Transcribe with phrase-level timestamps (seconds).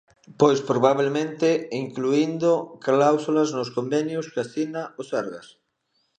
[0.39, 1.47] Pois, probablemente,
[1.85, 2.51] incluíndo
[2.85, 5.47] cláusulas nos convenios que asina o Sergas.